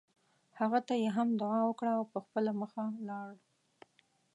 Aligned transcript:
هغه 0.59 0.79
ته 0.87 0.93
یې 1.01 1.09
هم 1.17 1.29
دعا 1.41 1.59
وکړه 1.65 1.91
او 1.97 2.03
په 2.13 2.19
خپله 2.25 2.51
مخه 2.61 2.83
لاړ. 3.07 3.31